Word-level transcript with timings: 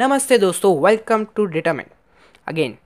नमस्ते 0.00 0.38
दोस्तों 0.38 0.82
welcome 0.82 1.24
to 1.24 1.44
determine 1.44 1.86
again 2.48 2.76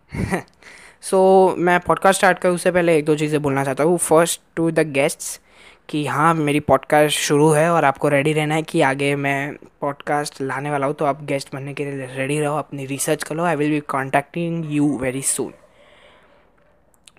so 1.00 1.54
मैं 1.58 1.80
पॉडकास्ट 1.80 2.18
स्टार्ट 2.18 2.38
करूँ 2.38 2.54
उससे 2.54 2.70
पहले 2.70 2.98
एक 2.98 3.04
दो 3.04 3.16
चीज़ें 3.16 3.42
बोलना 3.42 3.64
चाहता 3.64 3.84
हूँ। 3.84 3.98
फ़र्स्ट 3.98 4.40
टू 4.56 4.70
द 4.70 4.78
गेस्ट्स 4.78 5.40
कि 5.88 6.06
हाँ 6.06 6.34
मेरी 6.34 6.60
पॉडकास्ट 6.60 7.18
शुरू 7.18 7.50
है 7.50 7.70
और 7.70 7.84
आपको 7.84 8.08
रेडी 8.08 8.32
रहना 8.32 8.54
है 8.54 8.62
कि 8.62 8.80
आगे 8.80 9.16
मैं 9.16 9.52
पॉडकास्ट 9.80 10.40
लाने 10.42 10.70
वाला 10.70 10.86
हूँ 10.86 10.94
तो 10.94 11.04
आप 11.04 11.24
गेस्ट 11.24 11.54
बनने 11.54 11.74
के 11.74 11.84
लिए 11.84 12.06
रेडी 12.06 12.40
रहो, 12.40 12.56
अपनी 12.56 12.86
रिसर्च 12.86 13.22
करो। 13.22 13.44
I 13.44 13.56
will 13.56 13.70
be 13.70 13.80
contacting 13.80 14.72
you 14.72 14.98
very 14.98 15.22
soon 15.22 15.52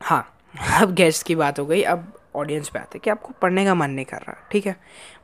हाँ 0.01 0.37
अब 0.81 0.93
गेस्ट 0.93 1.27
की 1.27 1.35
बात 1.35 1.59
हो 1.59 1.65
गई। 1.65 1.81
अब 1.81 2.14
ऑडियंस 2.35 2.69
पे 2.69 2.79
आते 2.79 2.99
कि 2.99 3.09
आपको 3.09 3.33
पढ़ने 3.41 3.65
का 3.65 3.75
मन 3.75 3.91
नहीं 3.91 4.05
कर 4.05 4.17
रहा, 4.17 4.47
ठीक 4.51 4.65
है? 4.65 4.75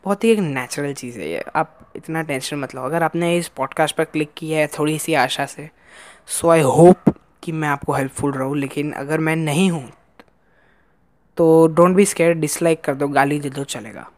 बहुत 0.06 0.24
ही 0.24 0.30
एक 0.30 0.40
नेचुरल 0.40 0.94
चीज़ 0.94 1.20
है 1.20 1.30
ये। 1.30 1.44
आप 1.56 1.92
इतना 1.96 2.22
टेंशन 2.22 2.58
मत 2.58 2.76
लो। 2.76 2.82
अगर 2.82 3.04
आपने 3.04 3.36
इस 3.38 3.48
पॉडकास्ट 3.48 3.96
पर 3.96 4.04
क्लिक 4.04 4.32
किया 4.38 4.60
है 4.60 4.68
थोड़ी 4.70 4.98
सी 5.00 5.14
आशा 5.14 5.46
से 5.46 5.70
सो 6.30 6.50
आई 6.50 6.62
होप 6.62 7.14
कि 7.44 7.52
मैं 7.52 7.70
आपको 7.70 7.94
हेल्पफुल 7.94 8.32
रहूँ, 8.32 8.58
लेकिन 8.58 8.92
अगर 8.94 9.20
मैं 9.20 9.36
नहीं 9.36 9.70
हूँ 9.72 9.90
तो 11.38 11.68
डोंट 11.68 11.96
बी 11.96 12.06
स्केयर 12.06 12.34
डिसलाइक 12.34 12.82
कर 12.82 12.96
दो, 12.96 13.08
गाली 13.08 13.40
दे 13.40 13.50
दो, 13.50 13.64
चलेगा। 13.64 14.10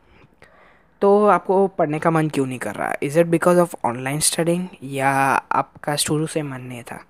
तो 1.02 1.26
आपको 1.28 1.66
पढ़ने 1.68 2.00
का 2.00 2.12
मन 2.12 2.30
क्यों 2.30 2.46
नहीं 2.46 2.60
कर 2.60 2.76
रहा? 2.76 2.94
Is 3.04 3.20
it 3.20 3.28
because 3.28 3.60
of 3.60 3.76
online 3.86 4.20
studying 4.20 4.68
या 4.84 5.10
आपका 5.52 5.96
शुरू 5.96 6.28
से 6.28 6.42
मन 6.42 6.62
नहीं 6.62 6.84
था? 6.84 7.04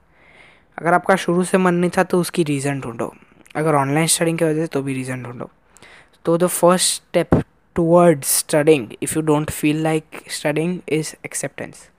अगर 0.78 0.94
आपका 0.94 1.16
शुरू 1.16 1.44
से 1.44 1.58
मन 1.58 1.74
नहीं 1.74 1.92
था 1.98 2.04
तो 2.04 2.20
उसकी 2.20 2.44
रीज़न 2.44 2.80
ढूंढो। 2.80 3.14
अगर 3.56 3.76
ऑनलाइन 3.76 4.08
स्टडिंग 4.08 4.38
की 4.38 4.46
वजह 4.46 4.62
से 4.62 4.68
तो 4.68 4.82
भी 4.82 4.94
रीज़न 4.94 5.24
ढूंढो। 5.24 5.50
तो 6.26 6.38
the 6.38 6.48
first 6.48 6.94
step 6.94 7.30
towards 7.76 8.38
studying 8.40 8.88
if 9.04 9.16
you 9.16 9.22
don't 9.22 9.50
feel 9.52 9.82
like 9.84 10.20
studying 10.32 10.80
is 10.90 11.14
acceptance 11.26 11.90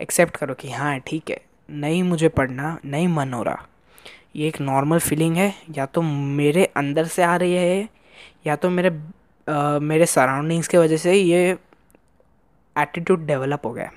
accept 0.00 0.36
करो 0.36 0.54
कि 0.54 0.70
हाँ 0.70 0.98
ठीक 1.00 1.30
है। 1.30 1.40
नहीं 1.70 2.02
मुझे 2.02 2.28
पढ़ना 2.28 2.78
नहीं 2.84 3.08
मन 3.08 3.32
हो 3.32 3.42
रहा। 3.42 3.66
ये 4.36 4.48
एक 4.48 4.60
नॉर्मल 4.60 4.98
फीलिंग 4.98 5.36
है। 5.36 5.54
या 5.76 5.86
तो 5.86 6.02
मेरे 6.02 6.64
अंदर 6.64 7.06
से 7.06 7.22
आ 7.22 7.36
रही 7.36 7.54
है 7.54 7.88
या 8.46 8.56
तो 8.56 8.70
मेरे 8.70 8.88
आ, 9.48 9.78
मेरे 9.78 10.06
सराउंडिंग्स 10.06 10.68
की 10.68 10.76
वजह 10.76 10.96
से 10.96 11.14
ये 11.14 11.56
एटीट्यूड 12.76 13.26
डेवलप 13.26 13.66
हो 13.66 13.72
गया। 13.72 13.90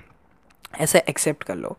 ऐसे 0.79 1.03
एक्सेप्ट 1.09 1.44
कर 1.44 1.55
लो। 1.55 1.77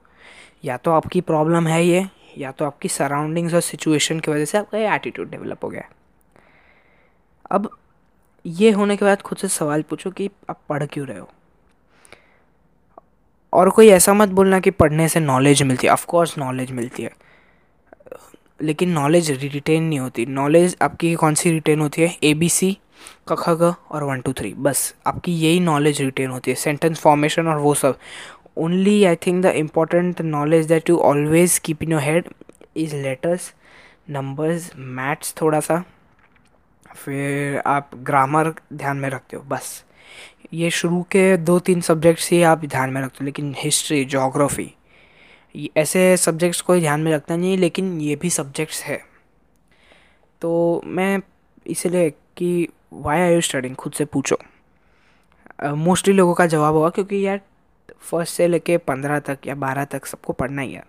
या 0.64 0.76
तो 0.76 0.90
आपकी 0.90 1.20
प्रॉब्लम 1.20 1.66
है 1.66 1.84
ये 1.86 2.06
या 2.38 2.52
तो 2.52 2.64
आपकी 2.64 2.88
सराउंडिंग्स 2.88 3.54
और 3.54 3.60
सिचुएशन 3.60 4.20
की 4.20 4.30
वजह 4.30 4.44
से 4.44 4.58
आपका 4.58 4.78
ये 4.78 4.94
एटीट्यूड 4.94 5.30
डेवलप 5.30 5.64
हो 5.64 5.68
गया। 5.68 5.88
अब 7.52 7.70
ये 8.46 8.70
होने 8.70 8.96
के 8.96 9.04
बाद 9.04 9.22
खुद 9.22 9.38
से 9.38 9.48
सवाल 9.48 9.82
पूछो 9.82 10.10
कि 10.10 10.30
आप 10.50 10.60
पढ़ 10.68 10.84
क्यों 10.86 11.06
रहे 11.06 11.18
हो? 11.18 11.28
और 13.52 13.70
कोई 13.70 13.88
ऐसा 13.88 14.14
मत 14.14 14.28
बोलना 14.28 14.60
कि 14.60 14.70
पढ़ने 14.70 15.08
से 15.08 15.20
नॉलेज 15.20 15.62
मिलती 15.62 15.86
है। 15.86 15.92
ऑफकोर्स 15.92 16.38
नॉलेज 16.38 16.70
मिलती 16.70 17.02
है। 17.02 17.10
लेकिन 18.62 18.90
नॉलेज 18.90 19.30
रिटेन 19.30 19.82
नहीं 19.82 19.98
होती। 20.00 20.26
नॉलेज 20.26 20.76
आपकी 20.82 21.14
कौन 21.14 21.34
सी 21.34 21.50
रिटेन 21.50 21.80
होती 21.80 22.02
है? 22.02 22.16
ए 22.22 22.34
बी 22.34 22.48
सी 22.48 22.76
कख 23.28 23.48
ग 23.48 23.74
और 23.90 24.04
वन 24.04 24.20
टू 24.20 24.32
थ्री 24.32 24.54
बस, 24.54 24.94
आपकी 25.06 25.32
यही 25.32 25.60
नॉलेज 25.60 26.00
रिटेन 26.02 26.30
होती 26.30 26.50
है। 26.50 26.54
सेंटेंस 26.54 27.00
फॉर्मेशन 27.00 27.48
और 27.48 27.58
वो 27.58 27.74
सब। 27.74 27.98
Only 28.58 29.04
I 29.04 29.16
think 29.16 29.42
the 29.42 29.46
important 29.46 30.20
knowledge 30.20 30.66
that 30.66 30.90
you 30.90 30.98
always 30.98 31.58
keep 31.58 31.82
in 31.82 31.92
your 31.92 32.02
head 32.02 32.28
is 32.76 32.94
letters 32.96 33.52
numbers 34.10 34.70
maths 34.76 35.34
थोड़ा 35.40 35.60
सा। 35.60 35.82
फिर 36.96 37.62
आप 37.66 37.90
ग्रामर 37.96 38.52
ध्यान 38.72 38.96
में 38.96 39.08
रखते 39.10 39.36
हो 39.36 39.42
बस। 39.42 39.84
ये 40.52 40.70
शुरू 40.70 41.02
के 41.02 41.36
दो 41.36 41.58
तीन 41.58 41.80
सब्जेक्ट्स 41.80 42.30
ही 42.30 42.42
आप 42.42 42.64
ध्यान 42.64 42.90
में 42.90 43.00
रखते 43.02 43.18
हो 43.20 43.24
लेकिन 43.24 43.54
हिस्ट्री 43.58 44.04
जोग्राफ़ी 44.04 44.72
ऐसे 45.76 46.16
सब्जेक्ट्स 46.16 46.60
को 46.60 46.78
ध्यान 46.78 47.00
में 47.00 47.12
रखता 47.12 47.36
नहीं 47.36 47.56
लेकिन 47.58 48.00
ये 48.00 48.16
भी 48.16 48.30
सब्जेक्ट्स 48.30 48.82
है। 48.82 49.00
तो 50.42 50.82
मैं 50.84 51.18
इसलिए 51.66 52.10
कि 52.10 52.68
वाई 52.92 53.20
आर 53.20 53.32
यू 53.32 53.40
स्टडिंग 53.40 53.74
खुद 53.74 53.92
से 53.92 54.04
पूछो। 54.04 54.38
मोस्टली 55.64 56.12
uh, 56.12 56.18
लोगों 56.18 56.34
का 56.34 56.46
जवाब 56.46 56.74
होगा 56.74 56.88
क्योंकि 56.88 57.26
यार 57.26 57.40
फ़र्स्ट 58.00 58.34
से 58.34 58.48
लेके 58.48 58.76
पंद्रह 58.78 59.18
तक 59.18 59.46
या 59.46 59.54
बारह 59.54 59.84
तक 59.84 60.06
सबको 60.06 60.32
पढ़ना 60.32 60.62
ही 60.62 60.72
है। 60.72 60.84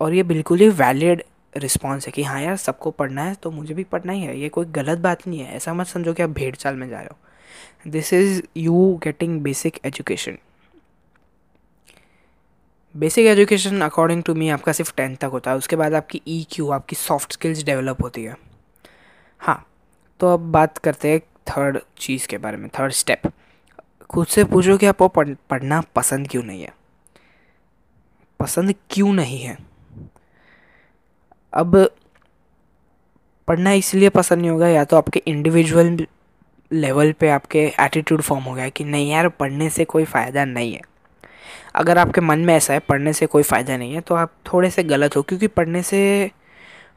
और 0.00 0.14
ये 0.14 0.22
बिल्कुल 0.22 0.58
ही 0.58 0.68
वैलिड 0.68 1.22
रिस्पॉन्स 1.54 2.06
है 2.06 2.12
कि 2.12 2.22
हाँ 2.22 2.40
यार, 2.42 2.56
सबको 2.56 2.90
पढ़ना 2.90 3.22
है 3.22 3.34
तो 3.34 3.50
मुझे 3.50 3.74
भी 3.74 3.84
पढ़ना 3.84 4.12
ही 4.12 4.22
है। 4.22 4.38
ये 4.38 4.48
कोई 4.48 4.66
गलत 4.66 4.98
बात 4.98 5.26
नहीं 5.26 5.40
है। 5.40 5.54
ऐसा 5.56 5.74
मत 5.74 5.86
समझो 5.86 6.12
कि 6.14 6.22
आप 6.22 6.30
भेड़ 6.30 6.54
चाल 6.56 6.76
में 6.76 6.88
जा 6.88 6.98
रहे 6.98 7.06
हो। 7.06 7.90
This 7.90 8.12
is 8.12 8.42
you 8.56 9.00
getting 9.04 9.40
basic 9.42 9.78
education 9.84 10.38
basic 12.94 13.26
education 13.26 13.80
according 13.80 14.22
to 14.22 14.34
me 14.34 14.48
आपका 14.50 14.72
सिर्फ़ 14.72 14.92
टेंथ 14.96 15.16
तक 15.16 15.30
होता 15.32 15.50
है। 15.50 15.56
उसके 15.56 15.76
बाद 15.76 15.94
आपकी 15.94 16.20
ई 16.28 16.40
e 16.42 16.54
क्यू 16.54 16.70
आपकी 16.70 16.96
सॉफ्ट 16.96 17.32
स्किल्स 17.32 17.62
डेवलप 17.64 18.02
होती 18.02 18.24
है। 18.24 18.36
हाँ 19.40 19.64
तो 20.20 20.32
अब 20.34 20.50
बात 20.52 20.78
करते 20.78 21.10
हैं 21.10 21.20
थर्ड 21.48 21.78
चीज़ 21.98 22.26
के 22.28 22.38
बारे 22.38 22.56
में 22.56 22.68
थर्ड 22.78 22.92
स्टेप 22.92 23.22
खुद 24.10 24.26
से 24.26 24.44
पूछो 24.44 24.76
कि 24.78 24.86
आपको 24.86 25.08
पढ़ना 25.08 25.80
पसंद 25.96 26.28
क्यों 26.28 26.42
नहीं 26.42 26.62
है। 26.62 26.72
पसंद 28.40 28.74
क्यों 28.90 29.12
नहीं 29.12 29.40
है? 29.40 29.56
अब 31.52 31.76
पढ़ना 33.48 33.72
इसलिए 33.72 34.08
पसंद 34.08 34.40
नहीं 34.40 34.50
होगा, 34.50 34.68
या 34.68 34.84
तो 34.84 34.96
आपके 34.96 35.22
इंडिविजुअल 35.26 36.06
लेवल 36.70 37.12
पे 37.12 37.28
आपके 37.30 37.60
एटीट्यूड 37.80 38.20
फॉर्म 38.22 38.44
हो 38.44 38.54
गया 38.54 38.68
कि 38.68 38.84
नहीं 38.84 39.10
यार, 39.10 39.28
पढ़ने 39.30 39.68
से 39.70 39.84
कोई 39.84 40.04
फ़ायदा 40.04 40.44
नहीं 40.44 40.72
है। 40.72 40.80
अगर 41.74 41.98
आपके 41.98 42.20
मन 42.20 42.38
में 42.38 42.54
ऐसा 42.54 42.72
है, 42.74 42.80
पढ़ने 42.80 43.12
से 43.12 43.26
कोई 43.26 43.42
फ़ायदा 43.42 43.76
नहीं 43.76 43.94
है 43.94 44.00
तो 44.00 44.14
आप 44.14 44.32
थोड़े 44.52 44.70
से 44.70 44.82
गलत 44.84 45.16
हो, 45.16 45.22
क्योंकि 45.22 45.46
पढ़ने 45.48 45.82
से 45.82 46.30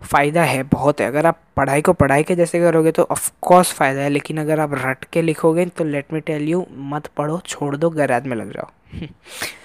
फ़ायदा 0.03 0.43
है, 0.43 0.63
बहुत 0.63 1.01
है। 1.01 1.07
अगर 1.07 1.25
आप 1.25 1.39
पढ़ाई 1.57 1.81
को 1.81 1.93
पढ़ाई 1.93 2.23
के 2.23 2.35
जैसे 2.35 2.59
करोगे 2.59 2.91
तो 2.91 3.03
ऑफकोर्स 3.03 3.73
फ़ायदा 3.73 4.01
है, 4.01 4.09
लेकिन 4.09 4.37
अगर 4.37 4.59
आप 4.59 4.73
रट 4.75 5.05
के 5.13 5.21
लिखोगे 5.21 5.65
तो 5.67 5.83
लेट 5.83 6.13
मी 6.13 6.19
टेल 6.21 6.47
यू 6.49 6.65
मत 6.93 7.07
पढ़ो, 7.17 7.39
छोड़ 7.45 7.75
दो 7.77 7.89
गैराज 7.89 8.27
में 8.27 8.35
लग 8.37 8.53
जाओ। 8.53 8.69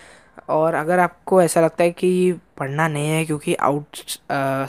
और 0.48 0.75
अगर 0.75 0.98
आपको 0.98 1.41
ऐसा 1.42 1.60
लगता 1.60 1.84
है 1.84 1.91
कि 1.91 2.32
पढ़ना 2.59 2.86
नहीं 2.88 3.09
है 3.09 3.25
क्योंकि 3.25 3.54
आउट 3.54 3.97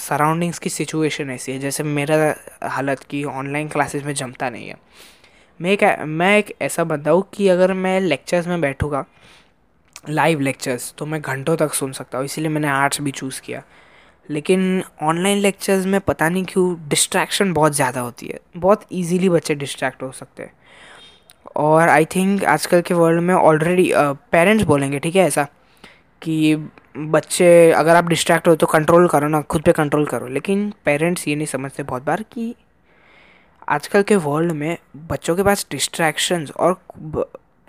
सराउंडिंग्स 0.02 0.60
की 0.60 0.70
सिचुएशन 0.70 1.30
ऐसी 1.32 1.52
है, 1.52 1.60
जैसे 1.60 1.84
मेरा 1.84 2.36
हालत 2.70 3.04
की 3.10 3.24
ऑनलाइन 3.26 3.68
क्लासेस 3.68 4.04
में 4.04 4.14
जमता 4.14 4.50
नहीं 4.50 4.68
है। 4.68 4.76
मैं 5.60 5.72
एक 5.72 5.84
मैं 6.00 6.38
एक 6.38 6.54
ऐसा 6.62 6.84
बंदा 6.86 7.12
हूँ 7.12 7.24
कि 7.34 7.48
अगर 7.48 7.74
मैं 7.76 8.00
लेक्चर्स 8.02 8.48
में 8.48 8.62
बैठूँगा 8.62 9.06
लाइव 10.10 10.40
लेक्चर्स 10.40 10.94
तो 10.98 11.06
मैं 11.06 11.22
घंटों 11.22 11.56
तक 11.58 11.74
सुन 11.74 11.92
सकता 11.92 12.18
हूँ, 12.18 12.26
इसीलिए 12.26 12.50
मैंने 12.50 12.68
आर्ट्स 12.68 13.02
भी 13.02 13.12
चूज़ 13.12 13.42
किया। 13.42 13.64
लेकिन 14.30 14.84
ऑनलाइन 15.04 15.38
लेक्चर्स 15.38 15.86
में 15.86 16.00
पता 16.02 16.30
नहीं 16.30 16.44
क्यों 16.46 16.76
डिस्ट्रैक्शन 16.90 17.54
बहुत 17.54 17.76
ज़्यादा 17.76 18.02
होती 18.02 18.28
है, 18.28 18.40
बहुत 18.58 18.86
इजीली 18.92 19.30
बच्चे 19.30 19.56
डिस्ट्रैक्ट 19.56 20.04
हो 20.04 20.12
सकते 20.12 20.44
हैं। 20.44 20.54
और 21.58 21.90
आई 21.90 22.06
थिंक 22.06 22.44
आजकल 22.46 22.82
के 22.82 22.94
वर्ल्ड 22.94 23.22
में 23.22 23.34
ऑलरेडी 23.36 23.92
पेरेंट्स 23.96 24.66
बोलेंगे, 24.66 25.00
ठीक 25.00 25.16
है 25.16 25.26
ऐसा? 25.28 25.48
कि 26.22 26.56
बच्चे, 26.98 27.72
अगर 27.72 27.96
आप 27.96 28.08
डिस्ट्रैक्ट 28.08 28.48
हो 28.48 28.56
तो 28.56 28.68
कंट्रोल 28.68 29.08
करो 29.08 29.28
ना, 29.28 29.42
खुद 29.42 29.62
पे 29.62 29.72
कंट्रोल 29.74 30.06
करो। 30.06 30.28
लेकिन 30.30 30.72
पेरेंट्स 30.86 31.28
ये 31.28 31.36
नहीं 31.36 31.48
समझते 31.48 31.84
बहुत 31.84 32.04
बार 32.04 32.24
कि 32.32 32.54
आजकल 33.68 34.04
के 34.04 34.16
वर्ल्ड 34.18 34.52
में 34.52 34.78
बच्चों 35.08 35.36
के 35.36 35.44
पास 35.44 35.66
डिस्ट्रैक्शंस 35.72 36.52
और 36.52 36.74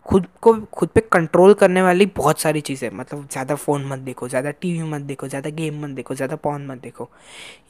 खुद 0.06 0.26
को, 0.42 0.52
खुद 0.64 0.88
पे 0.88 1.00
कंट्रोल 1.12 1.52
करने 1.54 1.82
वाली 1.82 2.06
बहुत 2.16 2.40
सारी 2.40 2.60
चीज़ें 2.60 2.88
मतलब 2.90 3.26
ज़्यादा 3.32 3.54
फ़ोन 3.54 3.84
मत 3.86 3.98
देखो, 3.98 4.28
ज़्यादा 4.28 4.50
टीवी 4.52 4.82
मत 4.84 5.00
देखो, 5.02 5.28
ज़्यादा 5.28 5.50
गेम 5.50 5.82
मत 5.84 5.90
देखो, 5.90 6.14
ज़्यादा 6.14 6.36
पॉन 6.36 6.66
मत 6.66 6.80
देखो। 6.82 7.08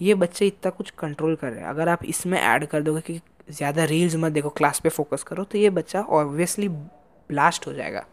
ये 0.02 0.14
बच्चे 0.14 0.46
इतना 0.46 0.70
कुछ 0.70 0.90
कंट्रोल 0.98 1.34
कर 1.36 1.50
रहे 1.50 1.60
हैं। 1.60 1.68
अगर 1.68 1.88
आप 1.88 2.04
इसमें 2.04 2.38
ऐड 2.40 2.66
कर 2.66 2.82
दोगे 2.82 3.00
कि 3.00 3.20
ज़्यादा 3.50 3.84
रील्स 3.84 4.16
मत 4.16 4.32
देखो 4.32 4.48
क्लास 4.50 4.80
पे 4.80 4.88
फोकस 4.88 5.22
करो 5.22 5.44
तो 5.44 5.58
ये 5.58 5.70
बच्चा 5.72 6.00
ऑब्वियसली 6.02 6.68
ब्लास्ट 6.68 7.66
हो 7.66 7.72
जाएगा। 7.72 8.04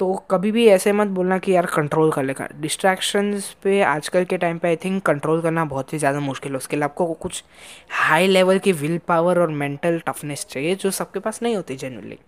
तो 0.00 0.12
कभी 0.30 0.50
भी 0.52 0.66
ऐसे 0.68 0.92
मत 0.92 1.08
बोलना 1.08 1.38
कि 1.38 1.52
यार 1.52 1.66
कंट्रोल 1.66 2.10
कर 2.12 2.22
लेगा 2.22 2.46
डिस्ट्रैक्शंस 2.60 3.50
पे 3.62 3.80
आजकल 3.84 4.24
के 4.24 4.36
टाइम 4.38 4.58
पे 4.58 4.68
आई 4.68 4.76
थिंक 4.76 5.02
कंट्रोल 5.06 5.40
करना 5.42 5.64
बहुत 5.64 5.92
ही 5.92 5.98
ज़्यादा 5.98 6.20
मुश्किल 6.20 6.52
है। 6.52 6.58
उसके 6.58 6.76
लिए 6.76 6.84
आपको 6.84 7.06
कुछ 7.14 7.42
हाई 7.92 8.26
लेवल 8.26 8.58
की 8.58 8.72
विल 8.74 8.96
पावर 9.08 9.38
और 9.38 9.50
मेंटल 9.54 9.98
टफनेस 10.06 10.46
चाहिए 10.50 10.74
जो 10.74 10.90
सबके 10.90 11.20
पास 11.20 11.42
नहीं 11.42 11.56
होती 11.56 11.76
जनरली 11.76 12.18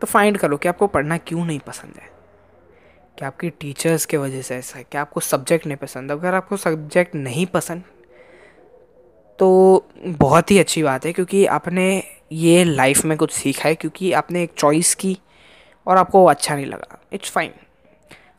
तो 0.00 0.06
फाइंड 0.06 0.38
करो 0.38 0.56
कि 0.56 0.68
आपको 0.68 0.86
पढ़ना 0.86 1.16
क्यों 1.18 1.44
नहीं 1.44 1.58
पसंद 1.66 1.94
है। 1.96 2.08
क्या 3.18 3.28
आपकी 3.28 3.50
टीचर्स 3.50 4.06
के 4.06 4.16
वजह 4.16 4.42
से 4.42 4.56
ऐसा 4.56 4.78
है 4.78 4.84
क्या 4.84 5.00
आपको 5.00 5.20
सब्जेक्ट 5.22 5.66
नहीं 5.66 5.76
पसंद। 5.76 6.12
अगर 6.12 6.34
आपको 6.34 6.56
सब्जेक्ट 6.56 7.14
नहीं 7.14 7.46
पसंद 7.46 7.82
तो 9.38 9.86
बहुत 10.00 10.50
ही 10.50 10.58
अच्छी 10.58 10.82
बात 10.82 11.06
है, 11.06 11.12
क्योंकि 11.12 11.44
आपने 11.46 12.02
ये 12.32 12.64
लाइफ 12.64 13.04
में 13.04 13.16
कुछ 13.18 13.32
सीखा 13.32 13.68
है, 13.68 13.74
क्योंकि 13.74 14.12
आपने 14.14 14.42
एक 14.42 14.52
चॉइस 14.58 14.94
की। 14.94 15.16
और 15.86 15.96
आपको 15.96 16.20
वो 16.20 16.28
अच्छा 16.30 16.54
नहीं 16.54 16.66
लगा। 16.66 16.98
इट्स 17.12 17.30
फाइन 17.30 17.52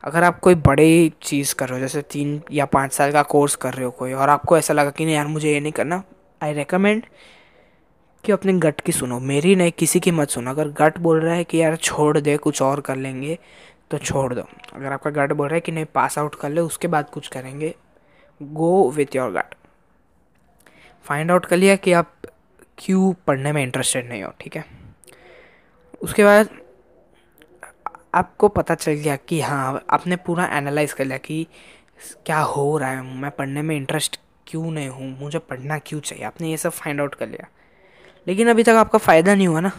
अगर 0.04 0.24
आप 0.24 0.40
कोई 0.40 0.56
बड़ी 0.56 1.14
चीज़ 1.22 1.54
कर 1.56 1.70
रहे 1.70 1.80
हो, 1.80 1.82
जैसे 1.82 2.02
तीन 2.02 2.42
या 2.52 2.66
पाँच 2.66 2.94
साल 2.94 3.12
का 3.12 3.22
कोर्स 3.24 3.56
कर 3.56 3.74
रहे 3.74 3.86
हो 3.86 3.92
कोई, 3.92 4.14
और 4.14 4.30
आपको 4.30 4.58
ऐसा 4.58 4.74
लगा 4.74 4.90
कि 4.90 5.06
नहीं 5.06 5.16
यार, 5.16 5.28
मुझे 5.28 5.54
ये 5.54 5.60
नहीं 5.60 5.72
करना 5.72 6.04
आई 6.42 6.54
रिकमेंड 6.54 7.06
कि 8.24 8.32
अपने 8.32 8.54
गट 8.54 8.82
की 8.82 8.92
सुनो। 8.92 9.20
मेरी 9.20 9.56
नहीं, 9.56 9.72
किसी 9.72 10.00
की 10.00 10.12
मत 10.12 10.30
सुनो। 10.30 10.52
अगर 10.52 10.68
गट 10.68 10.98
बोल 10.98 11.20
रहा 11.22 11.34
है 11.34 11.44
कि 11.44 11.58
यार, 11.58 11.76
छोड़ 11.76 12.18
दे, 12.20 12.38
कुछ 12.38 12.62
और 12.62 12.82
कर 12.82 12.96
लेंगे 12.96 13.38
तो 13.92 13.98
छोड़ 13.98 14.34
दो। 14.34 14.42
अगर 14.74 14.92
आपका 14.92 15.10
गट 15.10 15.32
बोल 15.32 15.48
रहा 15.48 15.56
है 15.56 15.62
कि 15.62 15.72
नहीं 15.72 15.86
पास 15.86 16.18
आउट 16.20 16.36
कर 16.36 16.50
ले, 16.50 16.62
उसके 16.62 16.88
बाद 16.88 17.10
कुछ 17.10 17.28
करेंगे 17.28 17.74
go 18.42 18.90
with 18.92 19.16
your 19.16 19.32
gut 19.32 19.56
find 21.06 21.32
out 21.32 21.46
कर 21.46 21.58
लिया 21.58 21.76
कि 21.76 21.94
आप 21.94 22.14
क्यों 22.78 23.14
पढ़ने 23.28 23.52
में 23.52 23.62
इंटरेस्टेड 23.64 24.10
नहीं 24.10 24.24
हो, 24.24 24.32
ठीक 24.40 24.56
है? 24.56 24.64
उसके 26.02 26.24
बाद 26.24 26.50
आपको 28.18 28.48
पता 28.48 28.76
चल 28.76 28.92
गया 28.94 29.16
कि 29.30 29.40
हाँ 29.42 29.86
आपने 29.90 30.16
पूरा 30.16 30.46
एनालाइज 30.54 30.94
कर 30.94 31.06
लिया 31.06 31.18
कि 31.18 31.46
क्या 32.26 32.40
हो 32.40 32.78
रहा 32.78 32.90
है, 32.90 33.02
मैं 33.16 33.32
पढ़ने 33.32 33.62
में 33.62 33.76
इंटरेस्ट 33.76 34.20
क्यों 34.48 34.72
नहीं 34.72 34.90
हूँ, 34.90 35.10
मुझे 35.20 35.40
पढ़ना 35.40 35.78
क्यों 35.80 36.00
चाहिए? 36.00 36.24
आपने 36.26 36.50
ये 36.50 36.58
सब 36.58 36.72
फाइंड 36.72 37.02
आउट 37.02 37.16
कर 37.16 37.28
लिया। 37.28 37.48
लेकिन 38.28 38.50
अभी 38.50 38.64
तक 38.64 38.76
आपका 38.76 38.98
फ़ायदा 38.98 39.36
नहीं 39.36 39.48
हुआ 39.48 39.60
ना। 39.60 39.72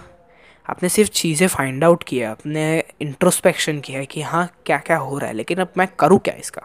आपने 0.66 0.88
सिर्फ़ 0.88 1.10
चीज़ें 1.10 1.46
फाइंड 1.48 1.84
आउट 1.84 2.04
किया 2.04 2.30
आपने 2.30 2.84
इंट्रोस्पेक्शन 3.00 3.80
किया 3.80 4.04
कि 4.04 4.22
हाँ 4.22 4.48
क्या 4.66 4.78
क्या 4.78 4.96
हो 4.96 5.18
रहा 5.18 5.28
है, 5.28 5.34
लेकिन 5.34 5.58
अब 5.58 5.72
मैं 5.78 5.88
करूँ 5.98 6.18
क्या 6.18 6.34
इसका? 6.34 6.62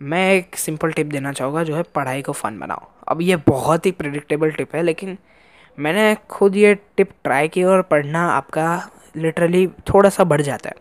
मैं 0.00 0.32
एक 0.34 0.56
सिंपल 0.56 0.92
टिप 0.92 1.06
देना 1.06 1.32
चाहूँगा, 1.32 1.64
जो 1.64 1.76
है 1.76 1.82
पढ़ाई 1.94 2.22
को 2.22 2.32
फ़न 2.32 2.58
बनाओ। 2.58 2.88
अब 3.08 3.20
ये 3.20 3.36
बहुत 3.36 3.86
ही 3.86 3.90
प्रिडिक्टेबल 3.92 4.50
टिप 4.50 4.74
है, 4.74 4.82
लेकिन 4.82 5.18
मैंने 5.80 6.14
खुद 6.30 6.56
ये 6.56 6.74
टिप 6.96 7.10
ट्राई 7.24 7.48
की 7.48 7.64
और 7.64 7.82
पढ़ना 7.82 8.26
आपका 8.30 8.66
लिटरली 9.16 9.66
थोड़ा 9.88 10.10
सा 10.10 10.24
बढ़ 10.24 10.42
जाता 10.42 10.70
है। 10.70 10.76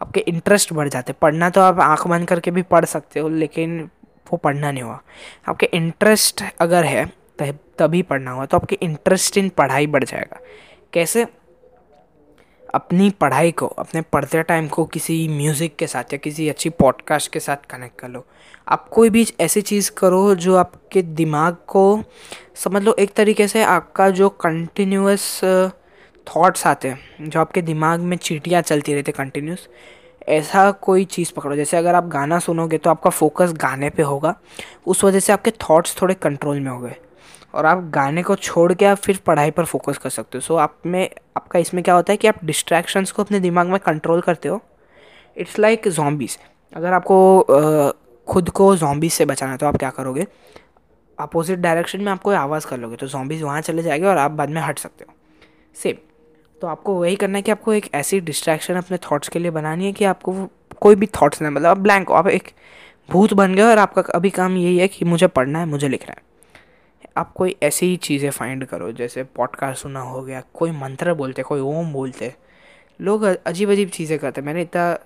आपके 0.00 0.20
इंटरेस्ट 0.20 0.72
बढ़ 0.72 0.88
जाते 0.88 1.12
हैं। 1.12 1.18
पढ़ना 1.22 1.50
तो 1.50 1.60
आप 1.60 1.80
आँख 1.80 2.06
बंद 2.06 2.28
करके 2.28 2.50
भी 2.50 2.62
पढ़ 2.64 2.84
सकते 2.84 3.20
हो, 3.20 3.28
लेकिन 3.28 3.80
वो 4.32 4.36
पढ़ना 4.36 4.70
नहीं 4.70 4.82
हुआ। 4.82 5.00
आपके 5.48 5.66
इंटरेस्ट 5.74 6.44
अगर 6.60 6.84
है 6.84 7.04
तभी 7.78 8.02
पढ़ना 8.02 8.30
हुआ 8.30 8.46
तो 8.46 8.56
आपके 8.56 8.78
इंटरेस्ट 8.82 9.36
इन 9.38 9.48
पढ़ाई 9.48 9.86
बढ़ 9.86 10.04
जाएगा। 10.04 10.40
कैसे? 10.92 11.26
अपनी 12.74 13.08
पढ़ाई 13.10 13.50
को, 13.52 13.66
अपने 13.66 14.00
पढ़ते 14.02 14.42
टाइम 14.42 14.68
को 14.68 14.84
किसी 14.84 15.16
म्यूज़िक 15.28 15.76
के 15.76 15.86
साथ 15.86 16.12
या 16.12 16.16
किसी 16.16 16.48
अच्छी 16.48 16.70
पॉडकास्ट 16.70 17.32
के 17.32 17.40
साथ 17.40 17.66
कनेक्ट 17.70 17.98
कर 17.98 18.08
लो। 18.08 18.24
आप 18.68 18.88
कोई 18.88 19.10
भी 19.10 19.26
ऐसी 19.40 19.60
चीज़ 19.62 19.90
करो 19.90 20.34
जो 20.34 20.56
आपके 20.56 21.02
दिमाग 21.02 21.56
को, 21.66 22.02
समझ 22.54 22.82
लो, 22.82 22.94
एक 22.94 23.12
तरीके 23.12 23.48
से 23.48 23.62
आपका 23.62 24.08
जो 24.10 24.28
कंटिन्यूस 24.28 25.40
थॉट्स 26.26 26.66
आते 26.66 26.88
हैं, 26.88 27.28
जो 27.28 27.40
आपके 27.40 27.62
दिमाग 27.62 28.00
में 28.00 28.16
चीटियाँ 28.16 28.62
चलती 28.62 28.94
रहती 28.94 29.12
कंटिन्यूस 29.12 29.68
ऐसा 30.28 30.70
कोई 30.72 31.04
चीज़ 31.04 31.32
पकड़ो। 31.32 31.56
जैसे 31.56 31.76
अगर 31.76 31.94
आप 31.94 32.06
गाना 32.08 32.38
सुनोगे 32.38 32.78
तो 32.78 32.90
आपका 32.90 33.10
फोकस 33.10 33.52
गाने 33.52 33.90
पे 33.90 34.02
होगा, 34.02 34.34
उस 34.86 35.04
वजह 35.04 35.20
से 35.20 35.32
आपके 35.32 35.50
थॉट्स 35.62 36.00
थोड़े 36.02 36.14
कंट्रोल 36.14 36.60
में 36.60 36.70
हो 36.70 36.78
गए 36.78 36.96
और 37.54 37.66
आप 37.66 37.82
गाने 37.84 38.22
को 38.22 38.34
छोड़ 38.36 38.72
के 38.74 38.84
आप 38.84 38.98
फिर 38.98 39.18
पढ़ाई 39.26 39.50
पर 39.50 39.64
फोकस 39.64 39.98
कर 39.98 40.10
सकते 40.10 40.38
हो। 40.38 40.42
सो 40.42 40.56
आप 40.56 40.78
में 40.86 41.08
आपका 41.36 41.58
इसमें 41.58 41.82
क्या 41.84 41.94
होता 41.94 42.12
है 42.12 42.16
कि 42.16 42.28
आप 42.28 42.44
डिस्ट्रैक्शंस 42.44 43.12
को 43.12 43.22
अपने 43.22 43.40
दिमाग 43.40 43.66
में 43.66 43.78
कंट्रोल 43.80 44.20
करते 44.20 44.48
हो। 44.48 44.60
इट्स 45.36 45.58
लाइक 45.58 45.88
जॉम्बीज 45.88 46.38
अगर 46.72 46.92
आपको 46.92 47.40
आ, 47.40 47.90
खुद 48.28 48.50
को 48.50 48.74
जॉम्बीज 48.76 49.12
से 49.12 49.24
बचाना 49.24 49.52
है 49.52 49.58
तो 49.58 49.66
आप 49.66 49.76
क्या 49.76 49.90
करोगे? 49.90 50.26
अपोजिट 51.18 51.58
डायरेक्शन 51.58 52.00
में 52.00 52.10
आपको 52.12 52.30
आवाज़ 52.30 52.66
कर 52.66 52.78
लोगे 52.78 52.96
तो 52.96 53.06
जॉम्बीज 53.06 53.42
वहाँ 53.42 53.60
चले 53.60 53.82
जाएँगे 53.82 54.06
और 54.06 54.18
आप 54.18 54.30
बाद 54.30 54.50
में 54.50 54.60
हट 54.62 54.78
सकते 54.78 55.04
हो। 55.08 55.14
सेम 55.82 55.96
तो 56.62 56.66
आपको 56.66 56.94
वही 56.94 57.16
करना 57.16 57.38
है 57.38 57.42
कि 57.42 57.50
आपको 57.50 57.72
एक 57.72 57.88
ऐसी 57.94 58.20
डिस्ट्रैक्शन 58.20 58.74
अपने 58.74 58.96
थॉट्स 58.96 59.28
के 59.28 59.38
लिए 59.38 59.50
बनानी 59.50 59.86
है 59.86 59.92
कि 59.92 60.04
आपको 60.04 60.34
कोई 60.80 60.94
भी 60.94 61.06
थॉट्स 61.06 61.42
नहीं 61.42 61.52
मतलब 61.52 61.66
आप 61.66 61.78
ब्लैंक 61.78 62.10
आप 62.10 62.28
एक 62.28 62.50
भूत 63.10 63.32
बन 63.32 63.54
गए 63.54 63.62
और 63.62 63.78
आपका 63.78 64.02
अभी 64.14 64.30
काम 64.30 64.56
यही 64.56 64.78
है 64.78 64.88
कि 64.88 65.04
मुझे 65.04 65.26
पढ़ना 65.26 65.58
है 65.58 65.66
मुझे 65.66 65.88
लिखना 65.88 66.12
है। 66.12 66.33
आप 67.16 67.32
कोई 67.32 67.54
ऐसी 67.62 67.86
ही 67.86 67.96
चीज़ें 67.96 68.30
फाइंड 68.30 68.64
करो, 68.66 68.90
जैसे 68.92 69.22
पॉडकास्ट 69.36 69.82
सुना 69.82 70.00
हो 70.00 70.22
गया, 70.22 70.42
कोई 70.54 70.70
मंत्र 70.70 71.14
बोलते, 71.14 71.42
कोई 71.42 71.60
ओम 71.60 71.92
बोलते। 71.92 72.32
लोग 73.00 73.22
अजीब 73.22 73.70
अजीब 73.70 73.88
चीज़ें 73.88 74.18
करते 74.18 74.40
मैंने 74.40 74.62
इतना 74.62 74.98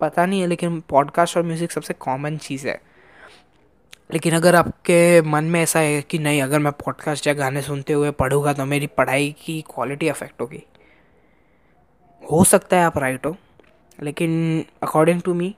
पता 0.00 0.26
नहीं 0.26 0.40
है, 0.40 0.46
लेकिन 0.46 0.80
पॉडकास्ट 0.88 1.36
और 1.36 1.42
म्यूज़िक 1.42 1.72
सबसे 1.72 1.94
कॉमन 1.94 2.36
चीज़ 2.36 2.66
है। 2.68 2.80
लेकिन 4.12 4.34
अगर 4.34 4.54
आपके 4.54 5.20
मन 5.22 5.44
में 5.44 5.60
ऐसा 5.62 5.78
है 5.78 6.00
कि 6.02 6.18
नहीं, 6.18 6.42
अगर 6.42 6.58
मैं 6.58 6.72
पॉडकास्ट 6.74 7.26
या 7.26 7.34
गाने 7.34 7.62
सुनते 7.62 7.92
हुए 7.92 8.10
पढ़ूँगा 8.12 8.52
तो 8.52 8.64
मेरी 8.64 8.86
पढ़ाई 8.86 9.34
की 9.44 9.60
क्वालिटी 9.68 10.08
अफेक्ट 10.08 10.40
होगी। 10.40 10.62
हो 12.22 12.42
सकता 12.44 12.76
है 12.76 12.84
आप 12.84 12.98
राइट 12.98 13.26
हो, 13.26 13.36
लेकिन 13.98 14.64
अकॉर्डिंग 14.82 15.22
टू 15.22 15.34
मी 15.34 15.54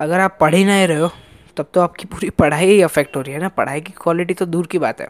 अगर 0.00 0.20
आप 0.20 0.36
पढ़ 0.40 0.54
ही 0.54 0.64
नहीं 0.64 0.86
रहे 0.86 0.98
हो 0.98 1.10
तब 1.58 1.70
तो 1.74 1.80
आपकी 1.80 2.06
पूरी 2.06 2.30
पढ़ाई 2.30 2.66
ही 2.66 2.80
अफेक्ट 2.82 3.16
हो 3.16 3.20
रही 3.20 3.34
है 3.34 3.40
ना? 3.40 3.48
पढ़ाई 3.48 3.80
की 3.80 3.92
क्वालिटी 3.92 4.34
तो 4.34 4.46
दूर 4.46 4.66
की 4.66 4.78
बात 4.78 5.00
है। 5.00 5.08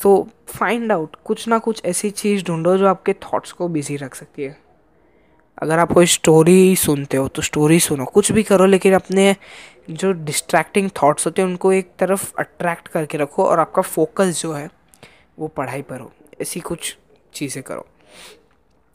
सो 0.00 0.28
फाइंड 0.48 0.92
आउट 0.92 1.16
कुछ 1.24 1.46
ना 1.48 1.58
कुछ 1.58 1.84
ऐसी 1.84 2.10
चीज़ 2.10 2.44
ढूंढो 2.44 2.76
जो 2.78 2.86
आपके 2.86 3.12
थॉट्स 3.12 3.52
को 3.52 3.68
बिज़ी 3.68 3.96
रख 3.96 4.14
सकती 4.14 4.42
है। 4.42 4.56
अगर 5.58 5.78
आप 5.78 5.92
कोई 5.92 6.06
स्टोरी 6.06 6.76
सुनते 6.76 7.16
हो 7.16 7.28
तो 7.28 7.42
स्टोरी 7.42 7.78
सुनो। 7.80 8.04
कुछ 8.04 8.30
भी 8.32 8.42
करो, 8.42 8.66
लेकिन 8.66 8.94
अपने 8.94 9.34
जो 9.90 10.12
डिस्ट्रैक्टिंग 10.12 10.90
थॉट्स 11.02 11.26
होते 11.26 11.42
हैं, 11.42 11.48
उनको 11.48 11.72
एक 11.72 11.90
तरफ़ 11.98 12.32
अट्रैक्ट 12.38 12.88
करके 12.88 13.18
रखो 13.18 13.44
और 13.44 13.60
आपका 13.60 13.82
फोकस 13.82 14.40
जो 14.42 14.52
है, 14.52 14.68
वो 15.38 15.48
पढ़ाई 15.48 15.82
पर 15.82 16.00
हो। 16.00 16.12
ऐसी 16.42 16.60
कुछ 16.60 16.96
चीज़ें 17.34 17.62
करो। 17.62 17.86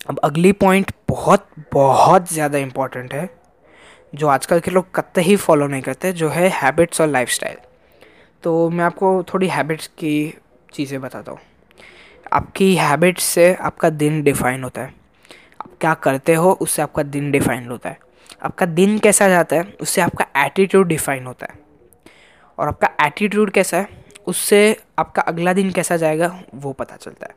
अब 0.10 0.20
अगली 0.24 0.52
पॉइंट 0.52 0.92
बहुत 1.10 1.48
बहुत 1.74 2.32
ज़्यादा 2.34 2.58
इंपॉर्टेंट 2.58 3.14
है। 3.14 3.30
जो 4.14 4.28
आजकल 4.28 4.60
के 4.60 4.72
लोग 4.72 4.92
कत्ते 4.96 5.22
ही 5.22 5.36
फॉलो 5.36 5.68
नहीं 5.68 5.82
करते, 5.82 6.12
जो 6.12 6.30
है 6.30 6.50
हैबिट्स 6.50 7.02
और 7.02 7.08
लाइफस्टाइल 7.08 7.58
तो 8.44 8.70
मैं 8.70 8.86
आपको 8.86 9.24
थोड़ी 9.24 9.48
हैबिट्स 9.48 9.88
की 9.88 10.34
चीज़ें 10.74 11.02
बताता 11.02 11.32
हूँ। 11.32 11.40
आपकी 12.34 12.76
हैबिट्स 12.76 13.24
से 13.24 13.54
आपका 13.56 13.90
दिन 13.90 14.22
डिफाइन 14.24 14.64
होता 14.64 14.82
है। 14.82 14.94
आप 15.62 15.70
क्या 15.82 15.94
करते 15.94 16.34
हो, 16.34 16.52
उससे 16.52 16.82
आपका 16.82 17.04
दिन 17.04 17.32
डिफाइन 17.32 17.68
होता 17.68 17.90
है। 17.90 18.00
आपका 18.44 18.66
दिन 18.66 18.98
कैसा 19.00 19.28
जाता 19.28 19.56
है, 19.56 19.74
उससे 19.82 20.02
आपका 20.02 20.46
एटीट्यूड 20.46 20.88
डिफाइन 20.88 21.26
होता 21.26 21.48
है। 21.52 21.60
और 22.58 22.68
आपका 22.68 22.90
एटीट्यूड 23.06 23.52
कैसा 23.52 23.78
है, 23.78 23.88
उससे 24.28 24.78
आपका 25.00 25.22
अगला 25.22 25.54
दिन 25.54 25.72
कैसा 25.72 25.98
जाएगा, 25.98 26.44
वो 26.56 26.74
पता 26.74 26.96
चलता 26.96 27.28
है। 27.30 27.36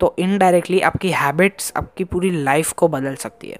तो 0.00 0.14
इनडायरेक्टली 0.18 0.80
आपकी 0.80 1.10
हैबिट्स 1.10 1.72
आपकी 1.76 2.04
पूरी 2.04 2.30
लाइफ 2.30 2.72
को 2.72 2.88
बदल 2.88 3.14
सकती 3.14 3.50
है। 3.50 3.58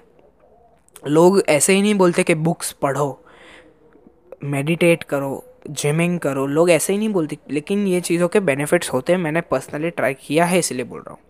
लोग 1.07 1.41
ऐसे 1.49 1.73
ही 1.73 1.83
नहीं 1.83 1.95
बोलते 1.95 2.23
कि 2.23 2.35
बुक्स 2.37 2.73
पढ़ो 2.73 3.19
मेडिटेट 4.45 5.03
करो 5.05 5.45
जिमिंग 5.71 6.19
करो, 6.21 6.47
लोग 6.47 6.71
ऐसे 6.71 6.93
ही 6.93 6.99
नहीं 6.99 7.09
बोलते। 7.09 7.39
लेकिन 7.51 7.87
ये 7.87 8.01
चीज़ों 8.01 8.29
के 8.29 8.41
बेनिफिट्स 8.41 8.93
होते 8.93 9.13
हैं, 9.13 9.21
मैंने 9.21 9.41
पर्सनली 9.41 9.91
ट्राई 9.91 10.15
किया 10.17 10.45
है, 10.45 10.59
इसलिए 10.59 10.85
बोल 10.85 11.01
रहा 11.01 11.13
हूँ। 11.13 11.21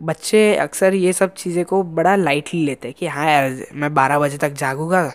बच्चे 0.00 0.56
अक्सर 0.56 0.94
ये 0.94 1.12
सब 1.12 1.34
चीज़ें 1.34 1.64
को 1.64 1.82
बड़ा 1.82 2.14
लाइटली 2.16 2.64
लेते 2.64 2.88
हैं 2.88 2.94
कि 2.98 3.06
हाँ 3.06 3.30
यार, 3.30 3.66
मैं 3.74 3.92
बारह 3.94 4.18
बजे 4.18 4.38
तक 4.38 4.52
जागूँगा 4.54 5.12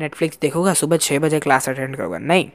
नेटफ्लिक्स 0.00 0.38
देखूँगा, 0.42 0.72
सुबह 0.74 0.96
छः 0.96 1.18
बजे 1.18 1.40
क्लास 1.40 1.68
अटेंड 1.68 1.96
करूँगा। 1.96 2.18
नहीं। 2.18 2.50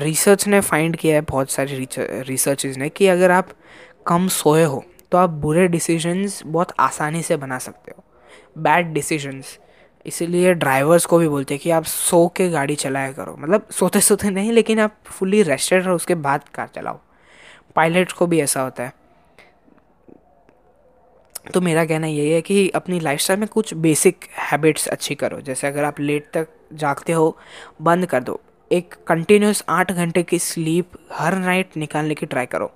रिसर्च 0.00 0.46
ने 0.48 0.60
फाइंड 0.60 0.96
किया 0.96 1.14
है, 1.14 1.20
बहुत 1.22 1.50
सारी 1.50 1.88
रिसर्चेज 1.98 2.78
ने, 2.78 2.88
कि 2.88 3.06
अगर 3.08 3.30
आप 3.30 3.48
कम 4.06 4.28
सोए 4.30 4.64
हो 4.64 4.84
तो 5.12 5.18
आप 5.18 5.30
बुरे 5.30 5.66
डिसीजंस 5.68 6.42
बहुत 6.46 6.72
आसानी 6.80 7.22
से 7.22 7.36
बना 7.36 7.58
सकते 7.58 7.92
हो। 7.96 8.04
बैड 8.58 8.92
डिसीजंस 8.92 9.58
इसीलिए 10.06 10.54
ड्राइवर्स 10.54 11.04
को 11.06 11.18
भी 11.18 11.28
बोलते 11.28 11.54
हैं 11.54 11.60
कि 11.62 11.70
आप 11.70 11.84
सो 11.84 12.26
के 12.28 12.48
गाड़ी 12.48 12.74
चलाया 12.74 13.12
करो। 13.12 13.36
मतलब 13.38 13.66
सोते 13.70 14.00
सोते 14.00 14.30
नहीं, 14.30 14.52
लेकिन 14.52 14.80
आप 14.80 14.96
फुली 15.04 15.42
रेस्टेड 15.42 15.84
रहो, 15.84 15.94
उसके 15.94 16.14
बाद 16.14 16.48
कार 16.48 16.68
चलाओ। 16.74 16.98
पायलट्स 17.76 18.12
को 18.12 18.26
भी 18.26 18.40
ऐसा 18.40 18.62
होता 18.62 18.84
है। 18.84 18.92
तो 21.54 21.60
मेरा 21.60 21.84
कहना 21.84 22.06
यही 22.06 22.30
है 22.30 22.40
कि 22.40 22.68
अपनी 22.68 23.00
लाइफस्टाइल 23.00 23.40
में 23.40 23.48
कुछ 23.48 23.74
बेसिक 23.74 24.24
हैबिट्स 24.40 24.88
अच्छी 24.88 25.14
करो। 25.14 25.40
जैसे 25.40 25.66
अगर 25.66 25.84
आप 25.84 26.00
लेट 26.00 26.30
तक 26.34 26.48
जागते 26.72 27.12
हो, 27.12 27.36
बंद 27.82 28.06
कर 28.06 28.22
दो। 28.22 28.40
एक 28.70 28.94
कंटिन्यूस 29.06 29.64
आठ 29.68 29.92
घंटे 29.92 30.22
की 30.22 30.38
स्लीप 30.38 30.92
हर 31.12 31.36
नाइट 31.36 31.76
निकालने 31.76 32.14
की 32.14 32.26
ट्राई 32.26 32.46
करो। 32.46 32.70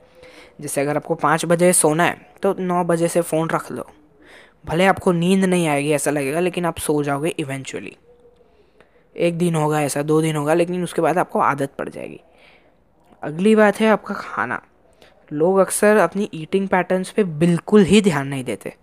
जैसे 0.61 0.81
अगर 0.81 0.97
आपको 0.97 1.15
पाँच 1.15 1.45
बजे 1.45 1.73
सोना 1.73 2.05
है 2.05 2.35
तो 2.43 2.55
नौ 2.59 2.83
बजे 2.85 3.09
से 3.09 3.21
फ़ोन 3.21 3.51
रख 3.51 3.71
लो। 3.73 3.87
भले 4.67 4.87
आपको 4.87 5.13
नींद 5.13 5.45
नहीं 5.45 5.69
आएगी 5.69 5.91
ऐसा 5.91 6.11
लगेगा, 6.11 6.41
लेकिन 6.41 6.65
आप 6.65 6.79
सो 6.79 7.03
जाओगे 7.03 7.29
इवेंचुअली 7.29 7.97
एक 9.17 9.39
दिन 9.39 9.55
होगा 9.55 9.83
ऐसा, 9.83 10.03
दो 10.03 10.23
दिन 10.23 10.37
होगा, 10.37 10.55
लेकिन 10.55 10.83
उसके 10.83 11.03
बाद 11.03 11.19
आपको 11.19 11.39
आदत 11.39 11.71
पड़ 11.79 11.89
जाएगी। 11.89 12.21
अगली 13.23 13.57
बात 13.57 13.81
है 13.81 13.89
आपका 13.89 14.15
खाना। 14.15 14.63
लोग 15.33 15.59
अक्सर 15.59 15.97
अपनी 15.97 16.31
ईटिंग 16.35 16.69
पैटर्न्स 16.69 17.11
पे 17.11 17.25
बिल्कुल 17.25 17.85
ही 17.85 18.01
ध्यान 18.01 18.29
नहीं 18.29 18.45
देते। 18.45 18.75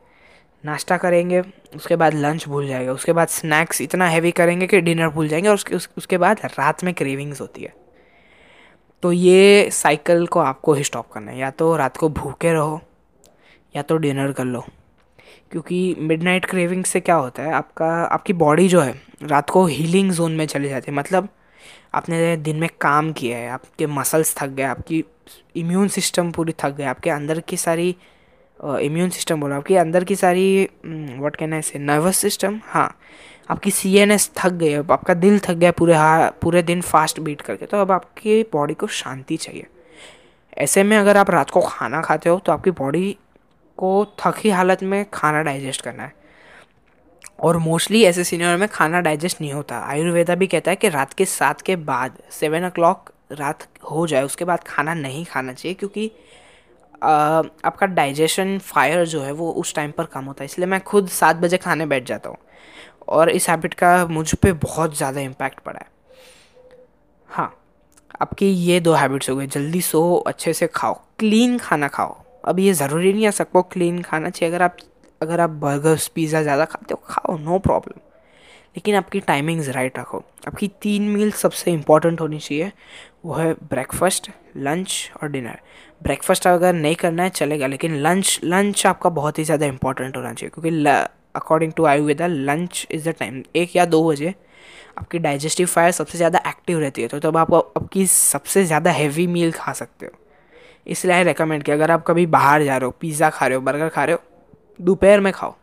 नाश्ता 0.65 0.97
करेंगे, 0.97 1.41
उसके 1.75 1.95
बाद 1.95 2.13
लंच 2.13 2.47
भूल 2.47 2.67
जाएगा, 2.67 2.91
उसके 2.91 3.13
बाद 3.13 3.27
स्नैक्स 3.27 3.81
इतना 3.81 4.07
हैवी 4.07 4.31
करेंगे 4.31 4.67
कि 4.67 4.81
डिनर 4.81 5.07
भूल 5.07 5.27
जाएँगे, 5.27 5.47
और 5.47 5.55
उसके 5.55 5.75
उसके 5.75 6.17
बाद 6.17 6.39
रात 6.45 6.83
में 6.83 6.93
क्रेविंग्स 6.93 7.41
होती 7.41 7.61
है। 7.61 7.73
तो 9.01 9.11
ये 9.11 9.69
साइकिल 9.71 10.27
को 10.27 10.39
आपको 10.39 10.73
ही 10.73 10.83
स्टॉप 10.83 11.11
करना 11.11 11.31
है। 11.31 11.39
या 11.39 11.51
तो 11.51 11.75
रात 11.77 11.97
को 11.97 12.09
भूखे 12.09 12.53
रहो, 12.53 12.81
या 13.75 13.81
तो 13.81 13.97
डिनर 13.97 14.31
कर 14.31 14.45
लो। 14.45 14.65
क्योंकि 15.53 15.95
मिडनाइट 15.99 16.45
क्रेविंग 16.45 16.83
से 16.83 16.99
क्या 16.99 17.15
होता 17.15 17.43
है, 17.43 17.51
आपका, 17.53 17.87
आपकी 17.87 18.33
बॉडी 18.33 18.67
जो 18.67 18.81
है, 18.81 18.93
रात 19.23 19.49
को 19.49 19.65
हीलिंग 19.65 20.11
जोन 20.11 20.31
में 20.31 20.45
चली 20.45 20.69
जाती 20.69 20.91
है। 20.91 20.97
मतलब 20.97 21.27
आपने 21.95 22.35
दिन 22.37 22.55
में 22.55 22.69
काम 22.81 23.11
किया 23.13 23.37
है, 23.37 23.49
आपके 23.49 23.87
मसल्स 23.87 24.35
थक 24.37 24.47
गए, 24.47 24.63
आपकी 24.63 25.03
इम्यून 25.55 25.87
सिस्टम 25.87 26.31
पूरी 26.31 26.53
थक 26.59 26.75
गए 26.75 26.83
आपके 26.85 27.09
अंदर 27.09 27.39
की 27.39 27.57
सारी 27.57 27.95
इम्यून 28.59 29.09
सिस्टम 29.09 29.41
बोलो, 29.41 29.55
आपके 29.55 29.77
अंदर 29.77 30.03
की 30.03 30.15
सारी 30.15 30.69
व्हाट 30.85 31.35
कहना 31.35 31.55
है 31.55 31.61
से 31.61 31.79
नर्वस 31.79 32.17
सिस्टम 32.17 32.59
हाँ 32.65 32.89
आपकी 33.49 33.71
सी 33.71 33.95
एन 33.97 34.11
एस 34.11 34.29
थक 34.37 34.51
गई, 34.51 34.73
अब 34.73 34.91
आपका 34.91 35.13
दिल 35.13 35.39
थक 35.39 35.53
गया 35.53 35.71
पूरे 35.71 35.93
हा, 35.93 36.29
पूरे 36.41 36.61
दिन 36.63 36.81
फास्ट 36.81 37.19
बीट 37.19 37.41
करके 37.41 37.65
तो 37.65 37.77
अब 37.77 37.91
आपकी 37.91 38.41
बॉडी 38.53 38.73
को 38.73 38.87
शांति 38.87 39.37
चाहिए। 39.37 39.67
ऐसे 40.57 40.83
में 40.83 40.97
अगर 40.97 41.17
आप 41.17 41.29
रात 41.31 41.49
को 41.49 41.61
खाना 41.61 42.01
खाते 42.01 42.29
हो 42.29 42.39
तो 42.39 42.51
आपकी 42.51 42.71
बॉडी 42.73 43.15
को 43.77 44.05
थकी 44.19 44.49
हालत 44.49 44.83
में 44.83 45.05
खाना 45.13 45.41
डाइजेस्ट 45.43 45.81
करना 45.81 46.03
है। 46.03 46.21
और 47.39 47.57
मोस्टली 47.57 48.03
ऐसे 48.03 48.23
सीनियर 48.23 48.57
में 48.57 48.67
खाना 48.69 48.99
डाइजेस्ट 49.01 49.41
नहीं 49.41 49.53
होता। 49.53 49.79
आयुर्वेदा 49.81 50.35
भी 50.35 50.47
कहता 50.47 50.71
है 50.71 50.75
कि 50.75 50.89
रात 50.89 51.13
के 51.13 51.25
सात 51.25 51.61
के 51.61 51.75
बाद 51.75 52.17
सेवन 52.31 52.65
ओ 52.65 52.93
रात 53.31 53.67
हो 53.91 54.05
जाए, 54.07 54.23
उसके 54.23 54.45
बाद 54.45 54.63
खाना 54.63 54.93
नहीं 54.93 55.25
खाना 55.25 55.53
चाहिए 55.53 55.73
क्योंकि 55.73 56.11
आपका 57.01 57.85
डाइजेशन 57.87 58.57
फायर 58.59 59.05
जो 59.05 59.21
है 59.21 59.31
वो 59.31 59.51
उस 59.51 59.73
टाइम 59.75 59.91
पर 59.91 60.05
कम 60.05 60.25
होता 60.25 60.43
है। 60.43 60.45
इसलिए 60.45 60.67
मैं 60.67 60.79
खुद 60.81 61.07
सात 61.09 61.35
बजे 61.35 61.57
खाने 61.57 61.85
बैठ 61.85 62.05
जाता 62.07 62.29
हूँ। 62.29 62.37
और 63.07 63.29
इस 63.29 63.49
हैबिट 63.49 63.73
का 63.73 64.05
मुझ 64.07 64.33
पर 64.33 64.53
बहुत 64.53 64.95
ज़्यादा 64.97 65.21
इम्पैक्ट 65.21 65.59
पड़ा 65.59 65.79
है। 65.79 65.91
हाँ 67.29 67.53
आपकी 68.21 68.49
ये 68.49 68.79
दो 68.79 68.93
हैबिट्स 68.93 69.29
हो 69.29 69.35
गई। 69.35 69.47
जल्दी 69.47 69.81
सो, 69.81 70.15
अच्छे 70.17 70.53
से 70.53 70.67
खाओ 70.67 70.93
क्लीन 71.19 71.57
खाना 71.57 71.87
खाओ। 71.87 72.22
अब 72.43 72.59
ये 72.59 72.73
ज़रूरी 72.73 73.13
नहीं 73.13 73.23
है 73.25 73.31
सबको 73.33 73.61
क्लीन 73.63 74.01
खाना 74.01 74.29
चाहिए। 74.29 74.53
अगर 74.53 74.63
आप 74.63 74.77
अगर 75.21 75.39
आप 75.39 75.49
बर्गर्स 75.61 76.07
पिज़्ज़ा 76.09 76.41
ज़्यादा 76.43 76.65
खाते 76.65 76.93
हो, 76.93 77.01
खाओ 77.05 77.37
नो 77.39 77.59
प्रॉब्लम 77.59 77.99
लेकिन 78.75 78.95
आपकी 78.95 79.19
टाइमिंग्स 79.21 79.67
राइट 79.69 79.97
रखो। 79.99 80.23
आपकी 80.47 80.67
तीन 80.81 81.03
मील 81.09 81.31
सबसे 81.33 81.71
इंपॉर्टेंट 81.71 82.21
होनी 82.21 82.39
चाहिए, 82.39 82.71
वो 83.25 83.33
है 83.33 83.53
ब्रेकफास्ट 83.53 84.29
लंच 84.57 85.11
और 85.21 85.29
डिनर 85.31 85.59
ब्रेकफास्ट 86.01 86.47
अगर 86.47 86.73
नहीं 86.73 86.95
करना 86.95 87.23
है, 87.23 87.29
चलेगा, 87.31 87.67
लेकिन 87.67 87.95
लंच 87.97 88.39
लंच 88.43 88.85
आपका 88.85 89.09
बहुत 89.11 89.39
ही 89.39 89.43
ज़्यादा 89.43 89.65
इंपॉर्टेंट 89.65 90.17
होना 90.17 90.33
चाहिए, 90.33 90.49
क्योंकि 90.51 90.85
according 91.35 91.71
to 91.73 91.85
Ayurveda 91.85 92.27
lunch 92.27 92.85
is 92.91 93.09
the 93.09 93.13
time 93.19 93.41
एक 93.55 93.75
या 93.75 93.85
दो 93.85 94.03
बजे 94.09 94.33
आपकी 94.97 95.19
डाइजेस्टिव 95.19 95.67
फायर 95.67 95.91
सबसे 95.91 96.17
ज़्यादा 96.17 96.41
एक्टिव 96.47 96.79
रहती 96.79 97.01
है 97.01 97.07
तो 97.07 97.19
तब 97.19 97.37
आप 97.37 97.53
आपकी 97.53 98.05
सबसे 98.07 98.63
ज़्यादा 98.65 98.91
हैवी 98.91 99.27
मील 99.27 99.51
खा 99.51 99.73
सकते 99.73 100.05
हो। 100.05 100.11
इसलिए 100.87 101.23
रिकमेंड 101.23 101.63
कि 101.63 101.71
अगर 101.71 101.91
आप 101.91 102.03
कभी 102.07 102.25
बाहर 102.27 102.63
जा 102.63 102.77
रहे 102.77 102.85
हो 102.85 102.95
पिज़्ज़ा 102.99 103.29
खा 103.29 103.47
रहे 103.47 103.55
हो 103.55 103.61
बर्गर 103.61 103.89
खा 103.89 104.03
रहे 104.03 104.13
हो, 104.13 104.21
दोपहर 104.79 105.19
में 105.19 105.31
खाओ। 105.33 105.55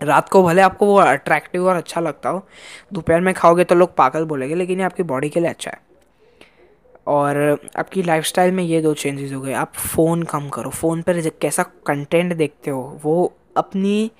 रात 0.00 0.28
को 0.28 0.42
भले 0.42 0.62
आपको 0.62 0.86
वो 0.86 0.96
अट्रैक्टिव 0.96 1.66
और 1.68 1.76
अच्छा 1.76 2.00
लगता 2.00 2.28
हो, 2.28 2.42
दोपहर 2.92 3.20
में 3.20 3.32
खाओगे 3.34 3.64
तो 3.64 3.74
लोग 3.74 3.94
पागल 3.96 4.24
बोलेंगे, 4.24 4.54
लेकिन 4.54 4.78
ये 4.78 4.84
आपकी 4.84 5.02
बॉडी 5.04 5.28
के 5.28 5.40
लिए 5.40 5.50
अच्छा 5.50 5.70
है। 5.70 5.88
और 7.06 7.36
आपकी 7.78 8.02
लाइफस्टाइल 8.02 8.52
में 8.52 8.62
ये 8.64 8.80
दो 8.82 8.94
चेंजेस 8.94 9.32
हो 9.32 9.40
गए। 9.40 9.52
आप 9.54 9.72
फ़ोन 9.74 10.22
कम 10.24 10.48
करो। 10.48 10.70
फ़ोन 10.70 11.02
पर 11.02 11.20
कैसा 11.40 11.62
कंटेंट 11.86 12.32
देखते 12.34 12.70
हो, 12.70 13.00
वो 13.04 13.32
अपनी 13.56 14.10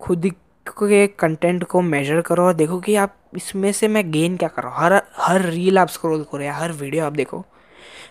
खुद 0.00 0.30
के 0.68 1.06
कंटेंट 1.08 1.64
को 1.64 1.80
मेजर 1.82 2.20
करो 2.20 2.44
और 2.44 2.54
देखो 2.54 2.78
कि 2.80 2.94
आप 2.96 3.16
इसमें 3.36 3.70
से 3.72 3.88
मैं 3.88 4.10
गेन 4.10 4.36
क्या 4.36 4.48
कर 4.48 4.66
हर 4.74 5.00
हर 5.16 5.42
रील 5.42 5.78
आप 5.78 5.88
स्क्रॉल 5.88 6.22
करो 6.32 6.42
या 6.42 6.54
हर 6.54 6.72
वीडियो 6.72 7.04
आप 7.04 7.12
देखो 7.12 7.44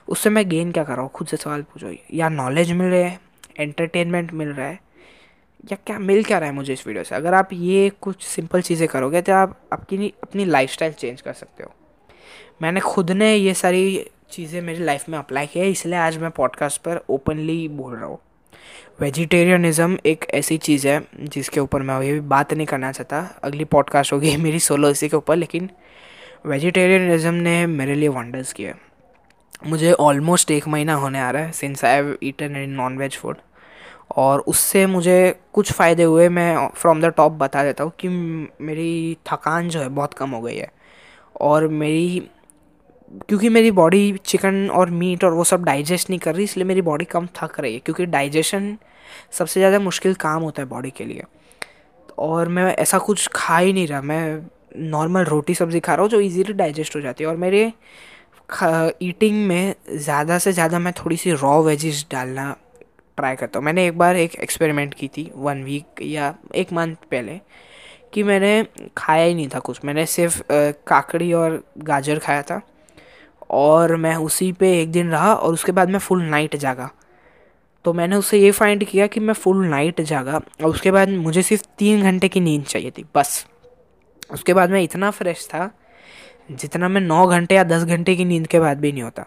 उससे 0.08 0.30
मैं 0.30 0.48
गेन 0.50 0.72
क्या 0.72 0.84
कर 0.84 0.94
रहा 0.94 1.02
हूँ? 1.02 1.12
खुद 1.12 1.28
से 1.28 1.38
सवाल 1.38 1.62
पूछो। 1.64 1.94
या 2.14 2.30
नॉलेज 2.30 2.72
मिल 2.72 2.88
रहा 2.88 3.00
है? 3.00 3.20
एंटरटेनमेंट 3.60 4.34
मिल 4.34 4.48
रहा 4.48 4.68
है? 4.68 4.80
या 5.72 5.78
क्या, 5.86 6.00
मिल 6.00 6.24
क्या 6.24 6.38
रहा 6.38 6.50
है 6.50 6.56
मुझे 6.56 6.74
इस 6.74 6.86
वीडियो 6.88 7.04
से? 7.04 7.16
अगर 7.16 7.34
आप 7.34 7.50
ये 7.54 7.90
कुछ 8.02 8.24
सिंपल 8.24 8.62
चीज़ें 8.62 8.88
करोगे 8.88 9.22
तो 9.22 9.34
आप 9.34 9.58
आपकी 9.74 10.14
अपनी 10.24 10.46
लाइफ 10.46 10.76
चेंज 10.76 11.22
कर 11.22 11.34
सकते 11.34 11.64
हो। 11.64 11.74
मैंने 12.62 12.80
खुद 12.80 13.12
ने 13.12 13.36
ये 13.36 13.54
सारी 13.54 14.06
चीज़ें 14.32 14.62
मेरी 14.62 14.84
लाइफ 14.84 15.10
में 15.10 15.18
अप्लाई 15.18 15.48
किया 15.48 15.64
है, 15.64 15.72
इसलिए 15.72 15.96
आज 15.96 16.18
मैं 16.18 16.32
पॉडकास्ट 16.32 16.82
पर 16.82 17.02
ओपनली 17.10 17.68
बोल 17.68 17.96
रहा 17.96 18.06
हूँ। 18.06 18.20
वेजिटेरियनिज़म 19.02 19.98
एक 20.06 20.26
ऐसी 20.34 20.58
चीज़ 20.58 20.88
है, 20.88 21.02
जिसके 21.20 21.60
ऊपर 21.60 21.82
मैं 21.82 21.96
अभी 21.96 22.20
बात 22.20 22.54
नहीं 22.54 22.68
करना 22.68 22.92
चाहता। 22.92 23.20
अगली 23.44 23.64
पॉडकास्ट 23.66 24.14
होगी 24.14 24.36
मेरी 24.38 24.60
सोलो 24.60 24.90
इसी 24.90 25.10
के 25.10 25.18
ऊपर, 25.18 25.36
लेकिन 25.36 25.70
वेजिटेरियनिज़म 26.46 27.34
ने 27.34 27.66
मेरे 27.68 27.96
लिए 27.96 28.10
वंडर्स 28.10 28.54
किए 28.54 28.74
मुझे 29.62 29.92
ऑलमोस्ट 29.94 30.52
एक 30.52 30.68
महीना 30.68 30.94
होने 30.96 31.20
आ 31.20 31.30
रहा 31.32 31.44
है 31.44 31.52
since 31.52 31.84
I 31.86 31.96
have 31.96 32.18
eaten 32.24 32.56
in 32.56 32.70
non 32.72 32.98
veg 32.98 33.18
food 33.18 33.38
और 34.16 34.40
उससे 34.40 34.86
मुझे 34.86 35.36
कुछ 35.54 35.72
फ़ायदे 35.72 36.04
हुए, 36.04 36.28
मैं 36.30 36.68
फ्रॉम 36.76 37.02
द 37.02 37.14
टॉप 37.18 37.32
बता 37.34 37.64
देता 37.64 37.84
हूँ 37.84 37.92
कि 38.00 38.08
मेरी 38.08 39.18
थकान 39.28 39.70
जो 39.70 39.80
है 39.80 39.90
बहुत 39.90 40.14
कम 40.14 40.30
हो 40.30 40.42
गई 40.42 40.56
है। 40.56 40.72
और 41.42 41.68
मेरी, 41.68 42.20
क्योंकि 43.30 43.50
मेरी 43.50 43.72
बॉडी 43.72 44.18
चिकन 44.26 44.70
और 44.70 44.90
मीट 44.92 45.24
और 45.24 45.34
वो 45.34 45.44
सब 45.44 45.64
डाइजेस्ट 45.64 46.10
नहीं 46.10 46.20
कर 46.20 46.36
रही, 46.36 46.44
इसलिए 46.44 46.66
मेरी 46.66 46.82
बॉडी 46.82 47.06
कम 47.06 47.28
थक 47.36 47.60
रही 47.60 47.74
है, 47.74 47.80
क्योंकि 47.80 48.06
डाइजेशन 48.08 48.78
सबसे 49.32 49.60
ज़्यादा 49.60 49.80
मुश्किल 49.80 50.14
काम 50.16 50.44
होता 50.44 50.62
है 50.62 50.68
बॉडी 50.70 50.90
के 50.90 51.06
लिए। 51.06 51.24
और 52.20 52.48
मैं 52.50 52.74
ऐसा 52.76 52.98
कुछ 53.00 53.28
खा 53.36 53.58
ही 53.58 53.74
नहीं 53.74 53.88
रहा, 53.88 54.02
मैं 54.02 54.42
नॉर्मल 54.90 55.24
रोटी 55.26 55.56
सब्ज़ी 55.56 55.80
खा 55.80 55.94
रहा 55.94 56.02
हूँ 56.02 56.10
जो 56.10 56.20
इजीली 56.22 56.54
डाइजेस्ट 56.54 56.96
हो 56.96 57.02
जाती 57.02 57.24
है। 57.24 57.30
और 57.30 57.38
मेरे 57.38 57.72
ईटिंग 59.02 59.46
में 59.48 59.76
ज़्यादा 59.90 60.38
से 60.40 60.52
ज़्यादा 60.52 60.80
मैं 60.80 60.94
थोड़ी 60.96 61.18
सी 61.18 61.32
रॉ 61.34 61.62
वेजिस 61.64 62.06
डालना 62.12 62.56
ट्राई 63.18 63.36
करता 63.36 63.60
हूँ। 63.60 63.66
मैंने 63.66 63.86
एक 63.88 63.98
बार 63.98 64.16
एक 64.16 64.36
एक्सपेरिमेंट 64.36 64.94
की 64.94 65.08
थी 65.08 65.30
वन 65.36 65.64
वीक 65.64 66.02
या 66.02 66.34
एक 66.56 66.74
मंथ 66.74 66.96
पहले 67.12 67.40
कि 68.14 68.24
मैंने 68.24 68.66
खाया 68.98 69.24
ही 69.24 69.34
नहीं 69.34 69.48
था 69.50 69.60
कुछ। 69.60 69.80
मैंने 69.86 70.06
सिर्फ़ 70.06 70.42
काकड़ी 70.88 71.32
और 71.34 71.64
गाजर 71.80 72.20
खाया 72.20 72.42
था 72.42 72.62
और 73.52 73.96
मैं 73.98 74.16
उसी 74.18 74.52
पे 74.52 74.72
एक 74.82 74.92
दिन 74.92 75.12
रहा 75.12 75.34
और 75.34 75.54
उसके 75.54 75.72
बाद 75.72 75.90
मैं 75.90 76.00
फुल 76.00 76.22
नाइट 76.24 76.56
जागा। 76.56 76.90
तो 77.86 77.94
मैंने 77.94 78.16
उससे 78.16 78.38
ये 78.40 78.52
फाइंड 78.52 78.84
किया 78.84 79.08
कि 79.08 79.20
मैं 79.20 79.34
फुल 79.34 79.66
नाइट 79.68 80.02
जागा 80.04 80.36
और 80.36 80.66
उसके 80.66 80.92
बाद 80.92 81.10
मुझे 81.10 81.42
सिर्फ़ 81.44 81.64
तीन 81.78 82.04
घंटे 82.04 82.28
की 82.30 82.40
नींद 82.40 82.64
चाहिए 82.64 82.92
थी, 82.92 83.06
बस। 83.16 83.46
उसके 84.32 84.54
बाद 84.54 84.72
मैं 84.72 84.82
इतना 84.84 85.10
फ्रेश 85.12 85.48
था 85.48 85.70
जितना 86.52 86.88
मैं 86.88 87.02
नौ 87.02 87.28
घंटे 87.28 87.56
या 87.56 87.64
दस 87.64 87.84
घंटे 87.84 88.16
की 88.16 88.26
नींद 88.26 88.48
के 88.48 88.60
बाद 88.60 88.80
भी 88.80 88.92
नहीं 88.92 89.04
होता। 89.04 89.26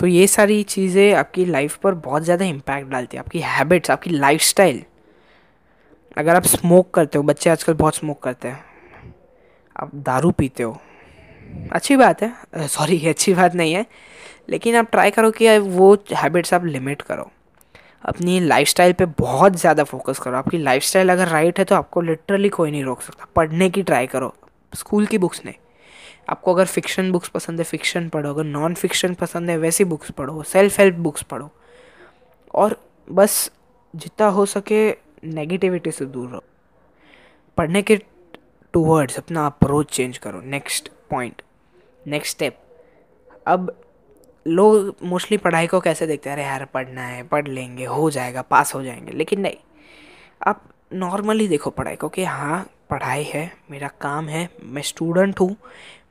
तो 0.00 0.06
ये 0.06 0.26
सारी 0.26 0.62
चीज़ें 0.62 1.14
आपकी 1.14 1.44
लाइफ 1.44 1.76
पर 1.76 1.94
बहुत 1.94 2.22
ज़्यादा 2.22 2.44
इम्पैक्ट 2.44 2.88
डालती 2.88 3.16
है। 3.16 3.22
आपकी 3.22 3.40
हैबिट्स 3.40 3.90
आपकी 3.90 4.10
लाइफ 4.10 4.40
अगर 6.16 6.36
आप 6.36 6.42
स्मोक 6.42 6.90
करते 6.90 7.18
हो, 7.18 7.24
बच्चे 7.24 7.50
आजकल 7.50 7.74
बहुत 7.74 7.96
स्मोक 7.96 8.22
करते 8.22 8.48
हैं। 8.48 8.64
आप 9.80 9.90
दारू 9.94 10.30
पीते 10.30 10.62
हो। 10.62 10.80
अच्छी 11.72 11.96
बात 11.96 12.22
है। 12.22 12.32
सॉरी 12.58 13.06
अच्छी 13.08 13.34
बात 13.34 13.54
नहीं 13.54 13.74
है। 13.74 13.86
लेकिन 14.48 14.76
आप 14.76 14.90
ट्राई 14.90 15.10
करो 15.10 15.30
कि 15.30 15.58
वो 15.58 15.98
हैबिट्स 16.12 16.54
आप 16.54 16.64
लिमिट 16.64 17.02
करो। 17.02 17.30
अपनी 18.04 18.40
लाइफस्टाइल 18.40 18.92
पे 18.92 19.06
बहुत 19.06 19.56
ज़्यादा 19.56 19.84
फोकस 19.84 20.18
करो। 20.18 20.36
आपकी 20.36 20.58
लाइफस्टाइल 20.58 21.12
अगर 21.12 21.28
राइट 21.28 21.58
है 21.58 21.64
तो 21.64 21.74
आपको 21.74 22.00
लिटरली 22.00 22.48
कोई 22.48 22.70
नहीं 22.70 22.84
रोक 22.84 23.02
सकता। 23.02 23.26
पढ़ने 23.36 23.70
की 23.70 23.82
ट्राई 23.82 24.06
करो। 24.06 24.34
स्कूल 24.74 25.06
की 25.06 25.18
बुक्स 25.18 25.42
नहीं। 25.44 25.54
आपको 26.28 26.54
अगर 26.54 26.66
फिक्शन 26.66 27.12
बुक्स 27.12 27.28
पसंद 27.28 27.58
है 27.58 27.64
फिक्शन 27.64 28.08
पढ़ो, 28.08 28.30
अगर 28.30 28.44
नॉन 28.44 28.74
फिक्शन 28.74 29.14
पसंद 29.14 29.50
है, 29.50 29.56
वैसी 29.58 29.84
बुक्स 29.84 30.10
पढ़ो 30.10 30.42
सेल्फ 30.42 30.78
हेल्प 30.80 30.94
बुक्स 30.94 31.22
पढ़ो। 31.22 31.50
और 32.54 32.80
बस 33.10 33.50
जितना 33.96 34.26
हो 34.26 34.46
सके 34.46 34.90
नेगेटिविटी 35.24 35.90
से 35.90 36.04
दूर 36.04 36.28
रहो। 36.28 36.44
पढ़ने 37.56 37.82
के 37.82 37.96
टूवर्ड्स 38.72 39.18
अपना 39.18 39.46
अप्रोच 39.46 39.90
चेंज 39.90 40.18
करो 40.18 40.40
नेक्स्ट 40.40 40.88
पॉइंट 41.10 41.42
नेक्स्ट 42.06 42.36
स्टेप 42.36 42.58
अब 43.46 43.82
लोग 44.46 44.96
मोस्टली 45.02 45.38
पढ़ाई 45.38 45.66
को 45.66 45.80
कैसे 45.80 46.06
देखते 46.06 46.30
हैं? 46.30 46.36
अरे 46.36 46.44
यार, 46.44 46.64
पढ़ना 46.64 47.02
है, 47.02 47.22
पढ़ 47.22 47.48
लेंगे, 47.48 47.84
हो 47.84 48.10
जाएगा 48.10 48.42
पास 48.42 48.74
हो 48.74 48.82
जाएँगे। 48.82 49.12
लेकिन 49.12 49.40
नहीं, 49.40 49.56
आप 50.46 50.62
नॉर्मली 50.92 51.48
देखो 51.48 51.70
पढ़ाई 51.70 51.96
को 51.96 52.08
कि 52.08 52.24
हाँ 52.24 52.70
पढ़ाई 52.90 53.22
है, 53.22 53.52
मेरा 53.70 53.88
काम 54.00 54.28
है, 54.28 54.48
मैं 54.62 54.82
स्टूडेंट 54.82 55.40
हूँ 55.40 55.56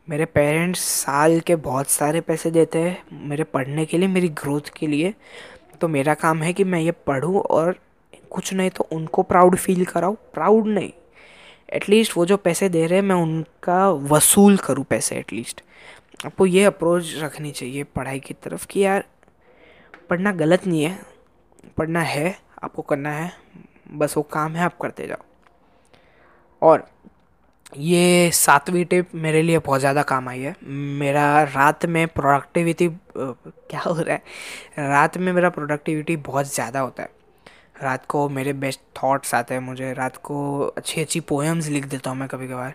मेरे 0.08 0.26
पेरेंट्स 0.26 0.80
साल 0.80 1.40
के 1.40 1.56
बहुत 1.56 1.90
सारे 1.90 2.22
पैसे 2.22 2.52
देते 2.52 2.80
हैं 2.80 3.28
मेरे 3.28 3.44
पढ़ने 3.44 3.86
के 3.86 3.98
लिए, 3.98 4.08
मेरी 4.08 4.28
ग्रोथ 4.30 4.70
के 4.78 4.88
लिए। 4.88 5.14
तो 5.82 5.88
मेरा 5.88 6.14
काम 6.14 6.44
है 6.44 6.54
कि 6.54 6.64
मैं 6.64 6.80
ये 6.80 6.92
पढ़ूँ 6.92 7.42
और 7.42 7.80
कुछ 8.32 8.54
नहीं 8.54 8.70
तो 8.70 8.88
उनको 8.92 9.24
प्राउड 9.24 9.56
फील 9.56 9.86
कराऊँ। 9.86 10.16
प्राउड 10.34 10.68
नहीं। 10.68 10.92
एटलीस्ट 11.70 12.18
वो 12.18 12.26
जो 12.26 12.38
पैसे 12.38 12.70
दे 12.70 12.86
रहे 12.88 13.00
हैं, 13.00 13.06
मैं 13.06 13.16
उनका 13.16 13.90
वसूल 13.90 14.58
करूँ 14.58 14.84
पैसे 14.84 15.16
एटलीस्ट 15.16 15.62
आपको 16.26 16.46
ये 16.46 16.64
अप्रोच 16.64 17.14
रखनी 17.18 17.52
चाहिए 17.52 17.84
पढ़ाई 17.84 18.20
की 18.20 18.34
तरफ़ 18.34 18.68
कि 18.68 18.80
यार, 18.80 19.04
पढ़ना 20.10 20.32
गलत 20.32 20.68
नहीं 20.68 20.84
है, 20.84 21.00
पढ़ना 21.78 22.02
है, 22.02 22.36
आपको 22.64 22.82
करना 22.82 23.12
है, 23.12 23.32
बस 23.92 24.18
वो 24.18 24.24
काम 24.24 24.56
है, 24.56 24.64
आप 24.64 24.78
करते 24.78 25.08
जाओ। 25.08 25.24
और 26.62 26.88
ये 27.76 28.30
सातवीं 28.34 28.84
टिप 28.86 29.10
मेरे 29.16 29.42
लिए 29.42 29.60
बहुत 29.60 29.80
ज़्यादा 29.80 30.02
काम 30.04 30.30
आई 30.30 30.40
है। 30.40 30.56
मेरा 31.00 31.44
रात 31.46 31.86
में 31.86 32.08
प्रोडक्टिविटी 32.08 32.88
क्या 33.18 33.80
हो 33.80 33.94
रहा 33.94 34.14
है? 34.14 34.22
रात 34.80 35.18
में 35.18 35.32
मेरा 35.34 35.50
प्रोडक्टिविटी 35.50 36.16
बहुत 36.18 36.54
ज़्यादा 36.54 36.80
होता 36.80 37.04
है। 37.04 37.10
रात 37.82 38.06
को 38.06 38.28
मेरे 38.30 38.54
बेस्ट 38.56 38.80
थॉट्स 38.98 39.34
आते 39.36 39.54
हैं 39.54 39.62
मुझे। 39.62 39.94
रात 39.94 40.18
को 40.18 40.60
अच्छी 40.68 41.02
अच्छी 41.02 41.20
पोएम्स 41.22 41.68
लिख 41.68 41.86
देता 41.86 42.10
हूँ 42.10 42.18
मैं 42.18 42.28
कभी 42.28 42.48
कभार 42.48 42.74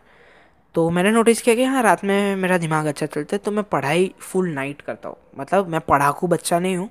तो 0.74 0.88
मैंने 0.90 1.10
नोटिस 1.10 1.42
किया 1.42 1.54
कि 1.54 1.64
हाँ 1.64 1.82
रात 1.82 2.04
में 2.04 2.36
मेरा 2.36 2.58
दिमाग 2.58 2.86
अच्छा 2.86 3.06
चलता 3.06 3.36
है 3.36 3.38
तो 3.38 3.50
मैं 3.50 3.64
पढ़ाई 3.64 4.12
फुल 4.20 4.48
नाइट 4.50 4.80
करता 4.80 5.08
हूँ। 5.08 5.16
मतलब 5.38 5.68
मैं 5.68 5.80
पढ़ाकू 5.80 6.26
बच्चा 6.26 6.58
नहीं 6.58 6.76
हूँ 6.76 6.88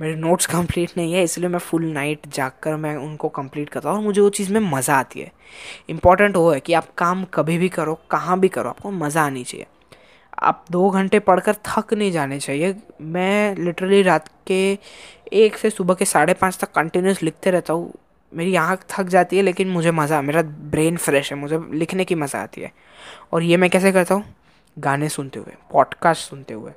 मेरे 0.00 0.14
नोट्स 0.16 0.46
कंप्लीट 0.46 0.90
नहीं 0.96 1.12
है, 1.12 1.22
इसलिए 1.24 1.48
मैं 1.48 1.58
फुल 1.58 1.84
नाइट 1.84 2.26
जाग 2.28 2.52
कर 2.62 2.76
मैं 2.76 2.94
उनको 2.96 3.28
कंप्लीट 3.28 3.68
करता 3.68 3.90
हूँ 3.90 3.98
और 3.98 4.04
मुझे 4.04 4.20
वो 4.20 4.28
चीज़ 4.30 4.52
में 4.52 4.60
मज़ा 4.60 4.94
आती 4.94 5.20
है। 5.20 5.30
इंपॉर्टेंट 5.90 6.36
वो 6.36 6.50
है 6.52 6.60
कि 6.60 6.72
आप 6.72 6.88
काम 6.98 7.24
कभी 7.24 7.58
भी 7.58 7.68
करो, 7.68 7.94
कहाँ 8.10 8.38
भी 8.40 8.48
करो, 8.48 8.68
आपको 8.68 8.90
मज़ा 8.90 9.22
आनी 9.22 9.44
चाहिए। 9.44 9.66
आप 10.42 10.64
दो 10.70 10.88
घंटे 10.90 11.18
पढ़कर 11.18 11.54
थक 11.66 11.92
नहीं 11.94 12.12
जाने 12.12 12.38
चाहिए। 12.40 12.74
मैं 13.00 13.54
लिटरली 13.56 14.02
रात 14.02 14.28
के 14.46 14.78
एक 15.34 15.56
से 15.56 15.70
सुबह 15.70 15.94
के 15.94 16.04
साढ़े 16.04 16.34
पाँच 16.34 16.58
तक 16.58 16.72
कंटिन्यूस 16.72 17.22
लिखते 17.22 17.50
रहता 17.50 17.72
हूँ। 17.72 17.92
मेरी 18.32 18.54
आँख 18.56 18.84
थक 18.90 19.06
जाती 19.06 19.36
है, 19.36 19.42
लेकिन 19.42 19.68
मुझे 19.68 19.90
मज़ा, 19.90 20.20
मेरा 20.22 20.42
ब्रेन 20.42 20.96
फ्रेश 20.96 21.32
है, 21.32 21.38
मुझे 21.38 21.58
लिखने 21.72 22.04
की 22.04 22.14
मज़ा 22.14 22.42
आती 22.42 22.60
है। 22.60 22.72
और 23.32 23.42
ये 23.42 23.56
मैं 23.56 23.70
कैसे 23.70 23.92
करता 23.92 24.14
हूँ? 24.14 24.24
गाने 24.76 25.08
सुनते 25.08 25.38
हुए 25.38 25.54
पॉडकास्ट 25.72 26.28
सुनते 26.30 26.54
हुए। 26.54 26.72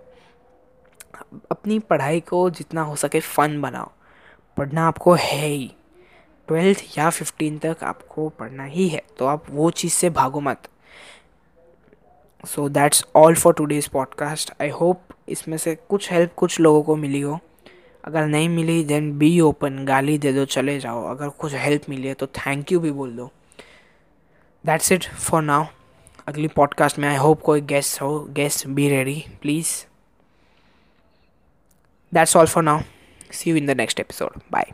अपनी 1.52 1.80
पढ़ाई 1.80 2.20
को 2.20 2.50
जितना 2.50 2.82
हो 2.82 2.96
सके 2.96 3.20
फ़न 3.20 3.60
बनाओ। 3.62 3.92
पढ़ना 4.58 4.88
आपको 4.88 5.14
है 5.14 5.48
ही। 5.48 5.72
ट्वेल्थ 6.48 6.84
या 6.98 7.10
फिफ्टीन 7.10 7.58
तक 7.58 7.84
आपको 7.84 8.28
पढ़ना 8.30 8.64
ही 8.64 8.88
है 8.88 9.02
तो 9.20 9.26
आप 9.26 9.44
वो 9.50 9.70
चीज़ 9.72 9.94
से 9.94 10.10
भागो 10.10 10.40
मत। 10.40 10.68
So 12.44 12.68
that's 12.70 13.06
all 13.16 13.36
for 13.36 13.54
today's 13.54 13.90
podcast 13.90 14.52
I 14.62 14.70
hope 14.70 15.02
इसमें 15.30 15.58
से 15.58 15.76
कुछ 15.90 16.12
हेल्प 16.12 16.34
कुछ 16.38 16.60
लोगों 16.60 16.84
को 16.84 16.96
मिली 16.96 17.22
हो। 17.22 17.40
अगर 18.06 18.26
नहीं 18.28 18.50
मिली 18.50 18.84
देन 18.84 19.18
बी 19.18 19.40
ओपन 19.40 19.86
गाली 19.86 20.18
दे 20.18 20.34
दो, 20.34 20.46
चले 20.46 20.80
जाओ। 20.80 21.04
अगर 21.08 21.30
कुछ 21.30 21.54
हेल्प 21.54 21.90
मिली 21.90 22.08
है 22.08 22.14
तो 22.14 22.28
थैंक 22.28 22.72
यू 22.72 22.80
भी 22.80 22.92
बोल 22.92 23.16
दो। 23.16 23.30
दैट्स 24.66 24.92
इट 24.92 25.06
फॉर 25.06 25.42
नाउ 25.42 25.66
अगली 26.28 26.48
पॉडकास्ट 26.48 27.00
में 27.00 27.08
आई 27.10 27.16
होप 27.16 27.42
कोई 27.42 27.62
गेस्ट 27.62 28.02
हो 28.02 28.20
guest 28.30 28.68
be 28.68 28.88
ready 28.90 29.24
please 29.42 29.70
That's 32.16 32.36
all 32.36 32.48
for 32.48 32.64
now. 32.64 32.86
See 33.30 33.50
you 33.50 33.58
in 33.58 33.66
the 33.66 33.76
next 33.76 34.00
episode. 34.00 34.42
Bye. 34.50 34.72